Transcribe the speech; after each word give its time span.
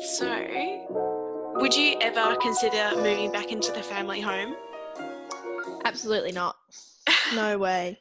So, 0.00 0.26
would 1.56 1.76
you 1.76 1.98
ever 2.00 2.34
consider 2.36 2.92
moving 2.96 3.30
back 3.30 3.52
into 3.52 3.70
the 3.70 3.82
family 3.82 4.18
home? 4.18 4.56
Absolutely 5.84 6.32
not. 6.32 6.56
No 7.34 7.58
way. 7.58 7.98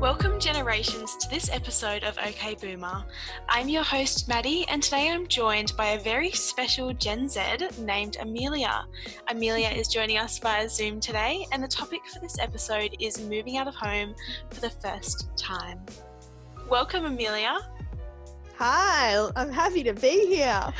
Welcome, 0.00 0.38
generations, 0.38 1.16
to 1.16 1.28
this 1.28 1.50
episode 1.50 2.04
of 2.04 2.16
OK 2.18 2.54
Boomer. 2.54 3.04
I'm 3.48 3.68
your 3.68 3.82
host, 3.82 4.28
Maddie, 4.28 4.64
and 4.68 4.80
today 4.80 5.10
I'm 5.10 5.26
joined 5.26 5.72
by 5.76 5.86
a 5.88 5.98
very 5.98 6.30
special 6.30 6.92
Gen 6.94 7.28
Z 7.28 7.40
named 7.80 8.16
Amelia. 8.20 8.86
Amelia 9.28 9.70
is 9.70 9.88
joining 9.88 10.18
us 10.18 10.38
via 10.38 10.68
Zoom 10.68 11.00
today, 11.00 11.46
and 11.50 11.62
the 11.62 11.68
topic 11.68 12.00
for 12.06 12.20
this 12.20 12.38
episode 12.38 12.96
is 13.00 13.20
moving 13.20 13.56
out 13.56 13.66
of 13.66 13.74
home 13.74 14.14
for 14.50 14.60
the 14.60 14.70
first 14.70 15.36
time. 15.36 15.80
Welcome, 16.68 17.04
Amelia. 17.04 17.58
Hi, 18.56 19.28
I'm 19.36 19.52
happy 19.52 19.82
to 19.82 19.92
be 19.92 20.26
here. 20.26 20.72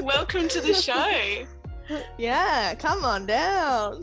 Welcome 0.02 0.48
to 0.48 0.60
the 0.60 0.74
show. 0.74 1.46
yeah, 2.18 2.74
come 2.74 3.04
on 3.04 3.26
down. 3.26 4.02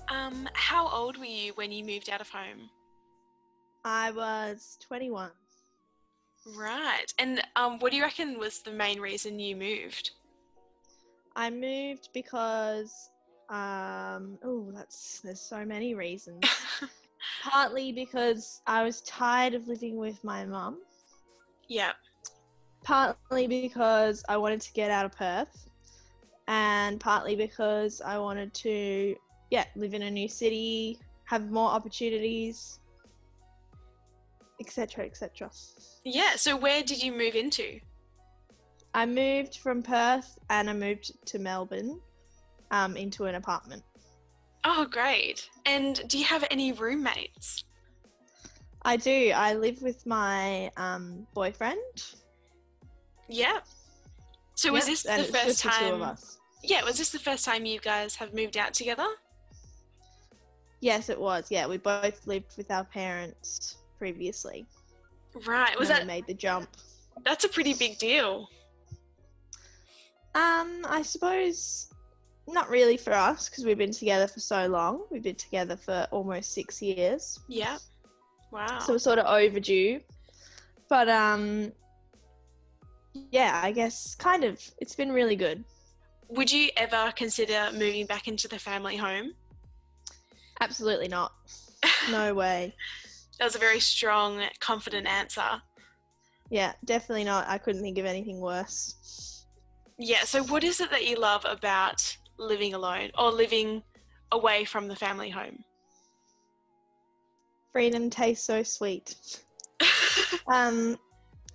um, 0.08 0.48
how 0.52 0.88
old 0.88 1.18
were 1.18 1.24
you 1.24 1.52
when 1.56 1.72
you 1.72 1.84
moved 1.84 2.08
out 2.10 2.20
of 2.20 2.28
home? 2.28 2.70
I 3.84 4.12
was 4.12 4.78
21. 4.86 5.30
Right. 6.54 7.06
And 7.18 7.42
um, 7.56 7.78
what 7.78 7.90
do 7.90 7.96
you 7.96 8.02
reckon 8.02 8.38
was 8.38 8.60
the 8.60 8.70
main 8.70 9.00
reason 9.00 9.38
you 9.38 9.56
moved? 9.56 10.10
I 11.34 11.50
moved 11.50 12.10
because 12.14 13.10
um 13.48 14.38
oh 14.42 14.72
that's 14.74 15.20
there's 15.20 15.40
so 15.40 15.64
many 15.64 15.94
reasons. 15.94 16.42
Partly 17.42 17.92
because 17.92 18.60
I 18.66 18.82
was 18.82 19.02
tired 19.02 19.54
of 19.54 19.68
living 19.68 19.96
with 19.96 20.22
my 20.24 20.44
mum. 20.44 20.78
yeah. 21.68 21.92
Partly 22.84 23.46
because 23.46 24.24
I 24.28 24.36
wanted 24.36 24.60
to 24.62 24.72
get 24.72 24.90
out 24.90 25.04
of 25.04 25.12
Perth. 25.12 25.68
And 26.48 27.00
partly 27.00 27.34
because 27.36 28.00
I 28.00 28.18
wanted 28.18 28.54
to 28.54 29.16
yeah, 29.50 29.64
live 29.76 29.94
in 29.94 30.02
a 30.02 30.10
new 30.10 30.28
city, 30.28 30.98
have 31.24 31.50
more 31.50 31.70
opportunities, 31.70 32.80
etc. 34.60 35.04
etc. 35.04 35.50
Yeah. 36.04 36.36
So, 36.36 36.56
where 36.56 36.82
did 36.82 37.02
you 37.02 37.12
move 37.12 37.34
into? 37.34 37.80
I 38.94 39.04
moved 39.06 39.58
from 39.58 39.82
Perth 39.82 40.38
and 40.48 40.70
I 40.70 40.72
moved 40.72 41.12
to 41.26 41.38
Melbourne 41.38 42.00
um, 42.70 42.96
into 42.96 43.24
an 43.26 43.34
apartment. 43.34 43.82
Oh, 44.64 44.86
great. 44.90 45.48
And 45.66 46.00
do 46.08 46.18
you 46.18 46.24
have 46.24 46.44
any 46.50 46.72
roommates? 46.72 47.64
I 48.82 48.96
do. 48.96 49.32
I 49.34 49.54
live 49.54 49.82
with 49.82 50.06
my 50.06 50.70
um, 50.76 51.26
boyfriend. 51.34 51.78
Yeah. 53.28 53.58
So, 54.54 54.72
was 54.72 54.84
Yep, 54.84 54.92
this 54.92 55.04
and 55.04 55.24
the 55.24 55.32
first 55.32 55.62
just 55.62 55.64
the 55.64 55.70
two 55.70 55.92
of 55.94 56.00
time? 56.00 56.02
us. 56.02 56.38
Yeah. 56.62 56.84
Was 56.84 56.98
this 56.98 57.10
the 57.10 57.18
first 57.18 57.44
time 57.44 57.66
you 57.66 57.80
guys 57.80 58.14
have 58.16 58.32
moved 58.32 58.56
out 58.56 58.72
together? 58.72 59.06
Yes, 60.80 61.08
it 61.08 61.20
was. 61.20 61.46
Yeah, 61.50 61.66
we 61.66 61.78
both 61.78 62.26
lived 62.26 62.56
with 62.56 62.70
our 62.70 62.84
parents 62.84 63.76
previously. 63.98 64.66
Right. 65.46 65.78
Was 65.78 65.88
that? 65.88 66.06
made 66.06 66.26
the 66.26 66.34
jump? 66.34 66.68
That's 67.24 67.44
a 67.44 67.48
pretty 67.48 67.74
big 67.74 67.98
deal. 67.98 68.48
Um, 70.34 70.84
I 70.86 71.02
suppose 71.02 71.88
not 72.48 72.68
really 72.68 72.96
for 72.96 73.12
us 73.12 73.48
because 73.48 73.64
we've 73.64 73.78
been 73.78 73.92
together 73.92 74.28
for 74.28 74.40
so 74.40 74.66
long. 74.66 75.04
We've 75.10 75.22
been 75.22 75.34
together 75.34 75.76
for 75.76 76.06
almost 76.10 76.52
six 76.52 76.80
years, 76.82 77.40
Yeah. 77.48 77.78
Wow. 78.52 78.78
so 78.78 78.92
we're 78.92 78.98
sort 78.98 79.18
of 79.18 79.26
overdue. 79.26 80.00
But 80.88 81.08
um, 81.08 81.72
yeah, 83.32 83.60
I 83.62 83.72
guess 83.72 84.14
kind 84.14 84.44
of. 84.44 84.62
It's 84.78 84.94
been 84.94 85.10
really 85.10 85.36
good. 85.36 85.64
Would 86.28 86.50
you 86.52 86.68
ever 86.76 87.12
consider 87.16 87.70
moving 87.72 88.06
back 88.06 88.28
into 88.28 88.46
the 88.48 88.58
family 88.58 88.96
home? 88.96 89.32
Absolutely 90.60 91.08
not. 91.08 91.32
No 92.10 92.34
way. 92.34 92.74
That 93.38 93.44
was 93.44 93.54
a 93.54 93.58
very 93.58 93.80
strong, 93.80 94.42
confident 94.60 95.06
answer. 95.06 95.62
Yeah, 96.50 96.72
definitely 96.84 97.24
not. 97.24 97.48
I 97.48 97.58
couldn't 97.58 97.82
think 97.82 97.98
of 97.98 98.06
anything 98.06 98.40
worse. 98.40 99.46
Yeah, 99.98 100.24
so 100.24 100.42
what 100.44 100.64
is 100.64 100.80
it 100.80 100.90
that 100.90 101.06
you 101.06 101.18
love 101.18 101.44
about 101.48 102.16
living 102.38 102.74
alone 102.74 103.10
or 103.18 103.30
living 103.30 103.82
away 104.32 104.64
from 104.64 104.88
the 104.88 104.96
family 104.96 105.30
home? 105.30 105.64
Freedom 107.72 108.10
tastes 108.10 108.46
so 108.46 108.62
sweet. 108.62 109.16
Um, 110.48 110.96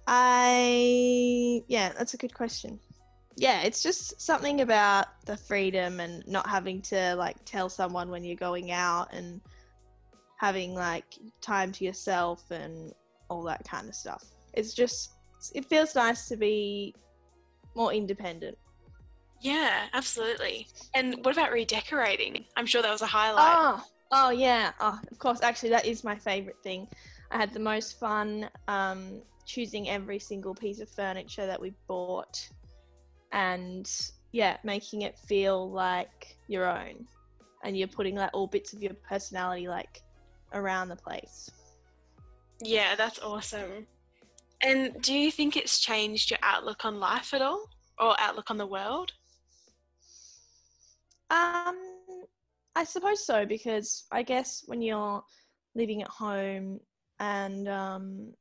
I 0.08 1.64
yeah, 1.68 1.94
that's 1.98 2.14
a 2.14 2.18
good 2.18 2.34
question. 2.34 2.80
Yeah, 3.38 3.62
it's 3.62 3.82
just 3.82 4.20
something 4.22 4.62
about 4.62 5.08
the 5.26 5.38
freedom 5.38 6.00
and 6.02 6.28
not 6.28 6.48
having 6.48 6.82
to 6.84 7.16
like 7.16 7.38
tell 7.46 7.70
someone 7.70 8.10
when 8.10 8.24
you're 8.24 8.36
going 8.36 8.72
out 8.72 9.14
and 9.14 9.40
having 10.42 10.74
like 10.74 11.06
time 11.40 11.72
to 11.72 11.86
yourself 11.86 12.50
and 12.50 12.92
all 13.30 13.44
that 13.44 13.64
kind 13.64 13.88
of 13.88 13.94
stuff. 13.94 14.24
It's 14.56 14.74
just 14.74 15.12
it 15.54 15.66
feels 15.66 15.94
nice 15.94 16.28
to 16.30 16.36
be 16.36 16.96
more 17.76 17.94
independent. 17.94 18.58
yeah, 19.40 19.86
absolutely. 19.94 20.68
And 20.96 21.24
what 21.24 21.38
about 21.38 21.52
redecorating? 21.52 22.46
I'm 22.58 22.66
sure 22.66 22.82
that 22.82 22.92
was 22.92 23.04
a 23.04 23.08
highlight. 23.08 23.56
Oh, 23.56 23.84
oh 24.12 24.30
yeah. 24.32 24.72
Oh, 24.80 25.00
of 25.12 25.20
course. 25.20 25.42
Actually, 25.44 25.70
that 25.70 25.86
is 25.86 26.04
my 26.04 26.16
favorite 26.16 26.58
thing. 26.64 26.88
I 27.32 27.38
had 27.38 27.54
the 27.54 27.60
most 27.60 28.00
fun 28.00 28.50
um, 28.68 29.22
choosing 29.46 29.90
every 29.90 30.20
single 30.20 30.56
piece 30.56 30.80
of 30.80 30.90
furniture 30.90 31.46
that 31.46 31.62
we 31.62 31.74
bought, 31.88 32.38
and 33.32 33.90
yeah, 34.32 34.58
making 34.64 35.04
it 35.04 35.18
feel 35.18 35.72
like 35.72 36.36
your 36.48 36.66
own, 36.66 37.06
and 37.64 37.78
you're 37.78 37.88
putting 37.88 38.16
like 38.16 38.32
all 38.34 38.48
bits 38.48 38.74
of 38.74 38.82
your 38.82 38.96
personality 39.08 39.68
like 39.68 40.02
around 40.54 40.90
the 40.90 40.96
place. 40.96 41.50
Yeah, 42.62 42.96
that's 42.96 43.20
awesome. 43.20 43.88
And 44.64 45.02
do 45.02 45.14
you 45.14 45.32
think 45.32 45.58
it's 45.58 45.80
changed 45.80 46.30
your 46.30 46.40
outlook 46.44 46.86
on 46.86 47.00
life 47.00 47.34
at 47.34 47.42
all 47.42 47.68
or 48.00 48.16
outlook 48.20 48.52
on 48.52 48.58
the 48.58 48.68
world? 48.68 49.12
Um, 51.32 51.78
I 52.76 52.84
suppose 52.84 53.26
so 53.26 53.46
because 53.46 54.06
I 54.12 54.22
guess 54.22 54.64
when 54.68 54.82
you're 54.82 55.24
living 55.76 56.02
at 56.04 56.10
home 56.10 56.80
and 57.20 57.68
um, 57.68 58.34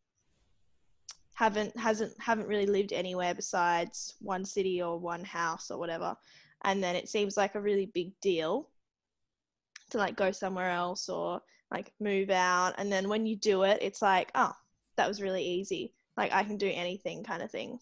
haven't 1.35 1.77
hasn't 1.79 2.13
haven't 2.21 2.49
really 2.49 2.67
lived 2.67 2.93
anywhere 2.93 3.35
besides 3.35 4.15
one 4.21 4.45
city 4.45 4.83
or 4.83 4.99
one 4.99 5.25
house 5.25 5.71
or 5.71 5.79
whatever, 5.79 6.15
and 6.65 6.83
then 6.83 6.97
it 6.97 7.09
seems 7.09 7.37
like 7.37 7.55
a 7.55 7.61
really 7.61 7.87
big 7.87 8.13
deal 8.21 8.69
to 9.91 9.99
like 9.99 10.17
go 10.17 10.31
somewhere 10.31 10.71
else 10.71 11.09
or 11.09 11.41
like 11.71 11.93
move 12.01 12.31
out, 12.31 12.75
and 12.79 12.91
then 12.93 13.09
when 13.09 13.27
you 13.27 13.37
do 13.37 13.63
it, 13.63 13.79
it's 13.83 14.03
like 14.03 14.31
oh 14.35 14.53
that 14.97 15.09
was 15.09 15.23
really 15.23 15.45
easy. 15.45 15.95
Like 16.17 16.33
I 16.33 16.45
can 16.45 16.57
do 16.57 16.71
anything 16.73 17.23
kind 17.25 17.43
of 17.43 17.51
thing. 17.51 17.79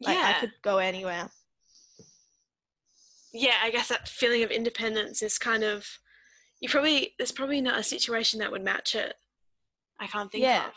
Like 0.00 0.16
yeah. 0.16 0.34
I 0.36 0.40
could 0.40 0.52
go 0.62 0.78
anywhere. 0.78 1.28
yeah, 3.32 3.54
I 3.62 3.70
guess 3.70 3.88
that 3.88 4.08
feeling 4.08 4.42
of 4.42 4.50
independence 4.50 5.22
is 5.22 5.38
kind 5.38 5.62
of 5.62 5.86
you 6.60 6.68
probably 6.68 7.14
there's 7.18 7.32
probably 7.32 7.60
not 7.60 7.78
a 7.78 7.82
situation 7.82 8.40
that 8.40 8.50
would 8.50 8.64
match 8.64 8.94
it. 8.94 9.14
I 10.00 10.06
can't 10.06 10.30
think 10.32 10.42
Yeah. 10.42 10.66
of. 10.68 10.72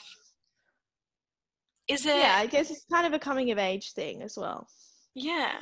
Is 1.88 2.04
there 2.04 2.20
Yeah, 2.20 2.36
I 2.36 2.46
guess 2.46 2.70
it's 2.70 2.86
kind 2.92 3.08
of 3.08 3.14
a 3.14 3.20
coming 3.20 3.50
of 3.52 3.58
age 3.58 3.94
thing 3.94 4.22
as 4.22 4.38
well. 4.38 4.68
yeah. 5.16 5.54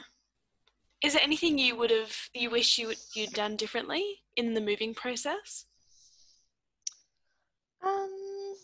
Is 1.04 1.14
there 1.14 1.22
anything 1.24 1.60
you 1.60 1.76
would 1.76 1.92
have 1.92 2.16
you 2.34 2.50
wish 2.50 2.80
you 2.80 2.88
would, 2.88 2.98
you'd 3.14 3.30
done 3.34 3.56
differently 3.56 4.04
in 4.36 4.56
the 4.56 4.62
moving 4.62 4.96
process? 4.96 5.66
Um, 7.88 8.56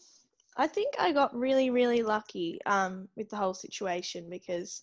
I 0.57 0.67
think 0.67 0.93
I 0.99 1.11
got 1.11 1.35
really, 1.35 1.69
really 1.69 2.03
lucky 2.03 2.59
um, 2.65 3.07
with 3.15 3.29
the 3.29 3.37
whole 3.37 3.53
situation 3.53 4.29
because 4.29 4.81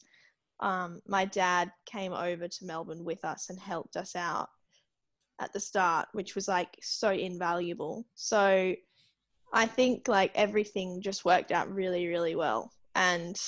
um, 0.61 1.01
my 1.07 1.25
dad 1.25 1.71
came 1.87 2.13
over 2.13 2.49
to 2.49 2.65
Melbourne 2.65 3.05
with 3.05 3.25
us 3.25 3.51
and 3.51 3.59
helped 3.59 3.97
us 3.97 4.17
out 4.17 4.49
at 5.41 5.53
the 5.53 5.61
start, 5.61 6.09
which 6.13 6.35
was 6.35 6.49
like 6.49 6.77
so 6.83 7.11
invaluable. 7.11 8.05
So 8.15 8.75
I 9.53 9.67
think 9.67 10.09
like 10.09 10.33
everything 10.35 11.01
just 11.01 11.25
worked 11.25 11.53
out 11.53 11.73
really, 11.73 12.07
really 12.09 12.37
well. 12.37 12.73
And 12.95 13.41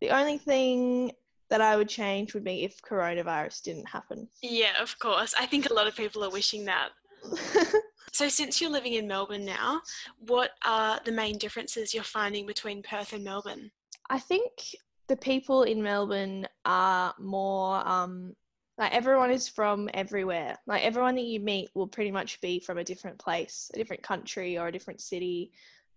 the 0.00 0.10
only 0.10 0.38
thing 0.38 1.12
that 1.50 1.60
I 1.60 1.76
would 1.76 1.88
change 1.88 2.32
would 2.32 2.44
be 2.44 2.64
if 2.64 2.80
coronavirus 2.82 3.62
didn't 3.62 3.88
happen. 3.88 4.28
Yeah, 4.42 4.80
of 4.80 4.98
course. 4.98 5.34
I 5.38 5.46
think 5.46 5.68
a 5.68 5.74
lot 5.74 5.86
of 5.86 5.96
people 5.96 6.24
are 6.24 6.30
wishing 6.30 6.64
that. 6.66 6.90
So, 8.12 8.28
since 8.28 8.60
you're 8.60 8.70
living 8.70 8.94
in 8.94 9.06
Melbourne 9.06 9.44
now, 9.44 9.80
what 10.18 10.50
are 10.64 11.00
the 11.04 11.12
main 11.12 11.38
differences 11.38 11.94
you're 11.94 12.02
finding 12.02 12.46
between 12.46 12.82
Perth 12.82 13.12
and 13.12 13.24
Melbourne? 13.24 13.70
I 14.08 14.18
think 14.18 14.74
the 15.08 15.16
people 15.16 15.62
in 15.62 15.82
Melbourne 15.82 16.46
are 16.64 17.14
more 17.18 17.86
um, 17.86 18.34
like 18.78 18.92
everyone 18.92 19.30
is 19.30 19.48
from 19.48 19.88
everywhere. 19.94 20.56
Like 20.66 20.82
everyone 20.82 21.14
that 21.16 21.24
you 21.24 21.38
meet 21.40 21.68
will 21.74 21.86
pretty 21.86 22.10
much 22.10 22.40
be 22.40 22.60
from 22.60 22.78
a 22.78 22.84
different 22.84 23.18
place, 23.18 23.70
a 23.74 23.76
different 23.76 24.02
country, 24.02 24.58
or 24.58 24.68
a 24.68 24.72
different 24.72 25.00
city. 25.00 25.52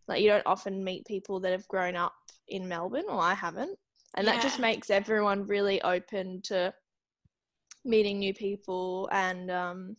Like 0.08 0.22
you 0.22 0.30
don't 0.30 0.46
often 0.46 0.84
meet 0.84 1.06
people 1.06 1.40
that 1.40 1.52
have 1.52 1.68
grown 1.68 1.96
up 1.96 2.14
in 2.48 2.68
Melbourne, 2.68 3.06
or 3.08 3.20
I 3.20 3.34
haven't, 3.34 3.78
and 4.16 4.28
that 4.28 4.42
just 4.42 4.60
makes 4.60 4.90
everyone 4.90 5.48
really 5.48 5.82
open 5.82 6.42
to 6.44 6.74
meeting 7.86 8.20
new 8.20 8.34
people 8.34 9.10
and 9.12 9.50
um, 9.50 9.96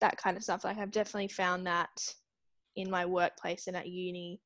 that 0.00 0.16
kind 0.16 0.36
of 0.36 0.42
stuff. 0.42 0.64
Like 0.64 0.78
I've 0.78 0.90
definitely 0.90 1.28
found 1.28 1.66
that 1.66 2.14
in 2.76 2.90
my 2.90 3.04
workplace 3.04 3.66
and 3.66 3.76
at 3.76 3.88
uni 3.88 4.40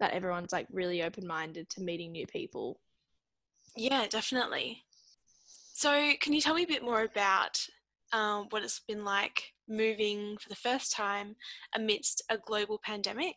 that 0.00 0.12
everyone's 0.12 0.52
like 0.52 0.66
really 0.70 1.02
open 1.02 1.26
minded 1.26 1.68
to 1.70 1.82
meeting 1.82 2.12
new 2.12 2.26
people. 2.26 2.78
Yeah, 3.76 4.06
definitely. 4.08 4.84
So, 5.72 6.12
can 6.20 6.32
you 6.32 6.40
tell 6.40 6.54
me 6.54 6.64
a 6.64 6.68
bit 6.68 6.82
more 6.82 7.02
about 7.02 7.64
um, 8.12 8.46
what 8.50 8.62
it's 8.62 8.80
been 8.80 9.04
like 9.04 9.52
moving 9.68 10.36
for 10.38 10.48
the 10.48 10.56
first 10.56 10.92
time 10.92 11.36
amidst 11.74 12.22
a 12.30 12.38
global 12.38 12.80
pandemic? 12.82 13.36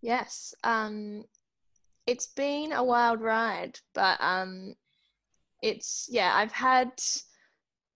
Yes, 0.00 0.54
um, 0.64 1.24
it's 2.06 2.26
been 2.26 2.72
a 2.72 2.84
wild 2.84 3.20
ride, 3.20 3.78
but 3.94 4.20
um, 4.20 4.74
it's 5.62 6.08
yeah, 6.10 6.32
I've 6.34 6.52
had 6.52 6.92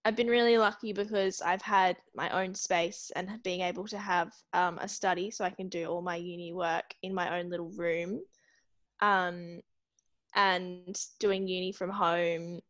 I've 0.04 0.16
been 0.16 0.28
really 0.28 0.56
lucky 0.58 0.92
because 0.92 1.42
I've 1.42 1.62
had 1.62 1.96
my 2.14 2.30
own 2.30 2.54
space 2.54 3.10
and 3.14 3.28
being 3.42 3.60
able 3.60 3.86
to 3.88 3.98
have 3.98 4.32
um, 4.52 4.78
a 4.78 4.88
study 4.88 5.30
so 5.30 5.44
I 5.44 5.50
can 5.50 5.68
do 5.68 5.86
all 5.86 6.02
my 6.02 6.16
uni 6.16 6.52
work 6.52 6.94
in 7.02 7.14
my 7.14 7.38
own 7.38 7.50
little 7.50 7.70
room. 7.76 8.20
Um, 9.00 9.60
and 10.34 10.96
doing 11.20 11.48
uni 11.48 11.72
from 11.72 11.90
home 11.90 12.60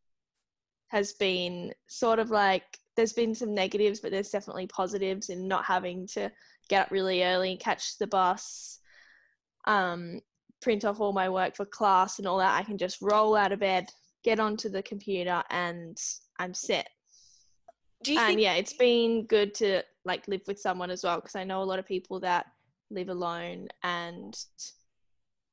has 0.88 1.12
been 1.12 1.72
sort 1.86 2.18
of 2.18 2.30
like 2.30 2.64
there's 2.96 3.12
been 3.12 3.34
some 3.34 3.54
negatives, 3.54 4.00
but 4.00 4.10
there's 4.10 4.30
definitely 4.30 4.66
positives 4.66 5.28
in 5.28 5.46
not 5.46 5.64
having 5.64 6.06
to 6.08 6.30
get 6.68 6.86
up 6.86 6.90
really 6.90 7.22
early, 7.22 7.52
and 7.52 7.60
catch 7.60 7.96
the 7.98 8.06
bus, 8.06 8.80
um, 9.66 10.20
print 10.60 10.84
off 10.84 11.00
all 11.00 11.12
my 11.12 11.28
work 11.28 11.54
for 11.56 11.64
class 11.64 12.18
and 12.18 12.26
all 12.26 12.38
that. 12.38 12.58
I 12.58 12.64
can 12.64 12.78
just 12.78 13.00
roll 13.00 13.36
out 13.36 13.52
of 13.52 13.60
bed, 13.60 13.86
get 14.24 14.40
onto 14.40 14.68
the 14.68 14.82
computer, 14.82 15.42
and 15.50 15.96
I'm 16.38 16.54
set. 16.54 16.88
Do 18.04 18.12
you 18.12 18.18
and 18.18 18.28
think 18.28 18.40
yeah, 18.40 18.54
it's 18.54 18.72
been 18.72 19.26
good 19.26 19.54
to 19.56 19.82
like 20.04 20.26
live 20.28 20.42
with 20.46 20.60
someone 20.60 20.90
as 20.90 21.02
well 21.02 21.16
because 21.16 21.34
I 21.34 21.44
know 21.44 21.62
a 21.62 21.64
lot 21.64 21.78
of 21.78 21.86
people 21.86 22.20
that 22.20 22.46
live 22.90 23.08
alone 23.08 23.68
and 23.82 24.36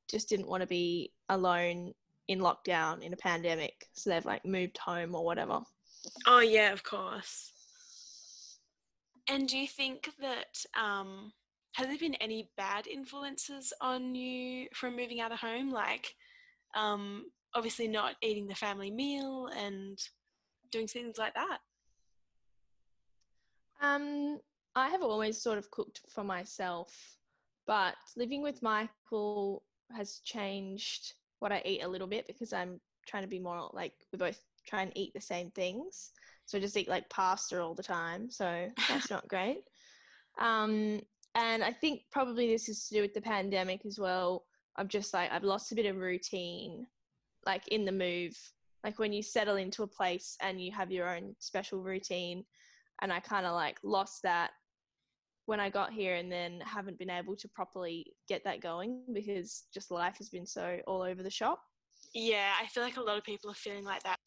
just 0.09 0.29
didn't 0.29 0.47
want 0.47 0.61
to 0.61 0.67
be 0.67 1.11
alone 1.29 1.93
in 2.27 2.39
lockdown 2.39 3.01
in 3.01 3.13
a 3.13 3.17
pandemic, 3.17 3.87
so 3.93 4.09
they've 4.09 4.25
like 4.25 4.45
moved 4.45 4.77
home 4.77 5.15
or 5.15 5.25
whatever. 5.25 5.61
Oh, 6.27 6.39
yeah, 6.39 6.71
of 6.71 6.83
course. 6.83 7.51
And 9.27 9.47
do 9.47 9.57
you 9.57 9.67
think 9.67 10.09
that 10.19 10.63
um, 10.79 11.31
has 11.73 11.87
there 11.87 11.97
been 11.97 12.15
any 12.15 12.51
bad 12.57 12.87
influences 12.87 13.73
on 13.81 14.13
you 14.15 14.67
from 14.73 14.95
moving 14.95 15.19
out 15.19 15.31
of 15.31 15.39
home? 15.39 15.71
Like, 15.71 16.13
um, 16.75 17.25
obviously 17.55 17.87
not 17.87 18.15
eating 18.21 18.47
the 18.47 18.55
family 18.55 18.91
meal 18.91 19.49
and 19.57 19.97
doing 20.71 20.87
things 20.87 21.17
like 21.17 21.33
that. 21.33 21.59
Um, 23.81 24.39
I 24.75 24.89
have 24.89 25.01
always 25.01 25.41
sort 25.41 25.57
of 25.57 25.71
cooked 25.71 26.01
for 26.09 26.23
myself, 26.23 26.93
but 27.65 27.95
living 28.15 28.41
with 28.41 28.61
Michael 28.61 29.63
has 29.95 30.19
changed 30.19 31.13
what 31.39 31.51
I 31.51 31.61
eat 31.65 31.83
a 31.83 31.87
little 31.87 32.07
bit 32.07 32.27
because 32.27 32.53
I'm 32.53 32.79
trying 33.07 33.23
to 33.23 33.29
be 33.29 33.39
more 33.39 33.69
like 33.73 33.93
we 34.11 34.17
both 34.17 34.39
try 34.67 34.81
and 34.81 34.91
eat 34.95 35.13
the 35.13 35.21
same 35.21 35.51
things. 35.51 36.11
So 36.45 36.57
I 36.57 36.61
just 36.61 36.77
eat 36.77 36.89
like 36.89 37.09
pasta 37.09 37.61
all 37.61 37.75
the 37.75 37.83
time. 37.83 38.29
So 38.29 38.69
that's 38.89 39.09
not 39.09 39.27
great. 39.27 39.63
Um, 40.37 40.99
and 41.35 41.63
I 41.63 41.71
think 41.71 42.01
probably 42.11 42.49
this 42.49 42.67
is 42.67 42.89
to 42.89 42.95
do 42.95 43.01
with 43.01 43.13
the 43.13 43.21
pandemic 43.21 43.85
as 43.85 43.97
well. 43.97 44.43
I'm 44.75 44.89
just 44.89 45.13
like 45.13 45.31
I've 45.31 45.45
lost 45.45 45.71
a 45.71 45.75
bit 45.75 45.85
of 45.85 45.95
routine, 45.95 46.87
like 47.45 47.65
in 47.69 47.85
the 47.85 47.93
move. 47.93 48.37
Like 48.83 48.99
when 48.99 49.13
you 49.13 49.23
settle 49.23 49.55
into 49.55 49.83
a 49.83 49.87
place 49.87 50.35
and 50.41 50.59
you 50.59 50.73
have 50.73 50.91
your 50.91 51.07
own 51.15 51.35
special 51.39 51.79
routine, 51.81 52.43
and 53.01 53.11
I 53.11 53.19
kind 53.19 53.45
of 53.45 53.53
like 53.53 53.77
lost 53.83 54.21
that 54.23 54.51
when 55.45 55.59
I 55.59 55.69
got 55.69 55.93
here 55.93 56.15
and 56.15 56.31
then 56.31 56.59
haven't 56.61 56.97
been 56.97 57.09
able 57.09 57.35
to 57.35 57.47
properly 57.49 58.05
get 58.27 58.43
that 58.45 58.61
going 58.61 59.01
because 59.13 59.65
just 59.73 59.91
life 59.91 60.17
has 60.17 60.29
been 60.29 60.45
so 60.45 60.79
all 60.87 61.01
over 61.01 61.21
the 61.21 61.29
shop. 61.29 61.59
Yeah, 62.13 62.53
I 62.61 62.67
feel 62.67 62.83
like 62.83 62.97
a 62.97 63.01
lot 63.01 63.17
of 63.17 63.23
people 63.23 63.51
are 63.51 63.55
feeling 63.55 63.83
like 63.83 64.03
that. 64.03 64.17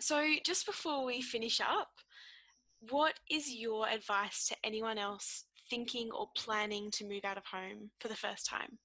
So, 0.00 0.24
just 0.44 0.66
before 0.66 1.04
we 1.04 1.22
finish 1.22 1.60
up, 1.60 1.88
what 2.90 3.14
is 3.30 3.52
your 3.52 3.88
advice 3.88 4.48
to 4.48 4.56
anyone 4.64 4.98
else 4.98 5.44
thinking 5.70 6.10
or 6.12 6.26
planning 6.36 6.90
to 6.92 7.08
move 7.08 7.24
out 7.24 7.38
of 7.38 7.44
home 7.46 7.90
for 8.00 8.08
the 8.08 8.16
first 8.16 8.46
time? 8.46 8.78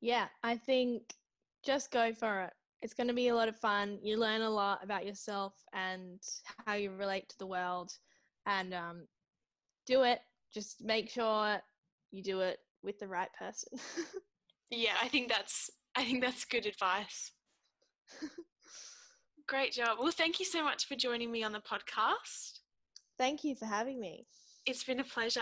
Yeah, 0.00 0.28
I 0.42 0.56
think 0.56 1.02
just 1.64 1.90
go 1.90 2.12
for 2.14 2.42
it. 2.42 2.52
It's 2.82 2.94
going 2.94 3.08
to 3.08 3.14
be 3.14 3.28
a 3.28 3.34
lot 3.34 3.48
of 3.48 3.56
fun. 3.56 3.98
You 4.02 4.18
learn 4.18 4.42
a 4.42 4.50
lot 4.50 4.82
about 4.82 5.06
yourself 5.06 5.54
and 5.72 6.20
how 6.66 6.74
you 6.74 6.92
relate 6.92 7.28
to 7.28 7.38
the 7.38 7.46
world. 7.46 7.92
And 8.46 8.72
um, 8.72 9.06
do 9.86 10.02
it. 10.02 10.20
Just 10.52 10.82
make 10.82 11.10
sure 11.10 11.58
you 12.10 12.22
do 12.22 12.40
it 12.40 12.58
with 12.82 12.98
the 12.98 13.08
right 13.08 13.30
person. 13.38 13.78
Yeah, 14.70 14.94
I 15.02 15.08
think 15.08 15.28
that's 15.28 15.68
I 15.96 16.04
think 16.04 16.22
that's 16.22 16.44
good 16.44 16.64
advice. 16.64 17.32
Great 19.48 19.72
job. 19.72 19.98
Well, 20.00 20.12
thank 20.12 20.38
you 20.38 20.46
so 20.46 20.62
much 20.62 20.86
for 20.86 20.94
joining 20.94 21.30
me 21.30 21.42
on 21.42 21.52
the 21.52 21.60
podcast. 21.60 22.60
Thank 23.18 23.42
you 23.42 23.56
for 23.56 23.66
having 23.66 24.00
me. 24.00 24.26
It's 24.66 24.84
been 24.84 25.00
a 25.00 25.04
pleasure. 25.04 25.40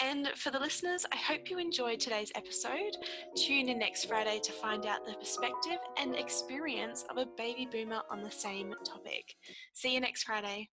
And 0.00 0.28
for 0.36 0.50
the 0.50 0.58
listeners, 0.58 1.06
I 1.12 1.16
hope 1.16 1.50
you 1.50 1.58
enjoyed 1.58 2.00
today's 2.00 2.32
episode. 2.34 2.96
Tune 3.36 3.68
in 3.68 3.78
next 3.78 4.06
Friday 4.06 4.40
to 4.42 4.52
find 4.52 4.86
out 4.86 5.06
the 5.06 5.14
perspective 5.14 5.78
and 5.98 6.16
experience 6.16 7.04
of 7.10 7.16
a 7.16 7.26
baby 7.36 7.68
boomer 7.70 8.02
on 8.10 8.22
the 8.22 8.30
same 8.30 8.74
topic. 8.84 9.34
See 9.72 9.94
you 9.94 10.00
next 10.00 10.24
Friday. 10.24 10.68